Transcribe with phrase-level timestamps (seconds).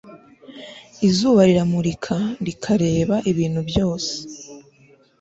[1.07, 2.15] izuba riramurika
[2.45, 4.13] rikareba ibintu byose